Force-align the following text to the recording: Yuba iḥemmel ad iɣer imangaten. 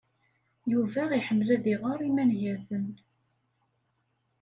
Yuba 0.71 1.01
iḥemmel 1.17 1.49
ad 1.55 1.65
iɣer 1.73 1.99
imangaten. 2.07 2.85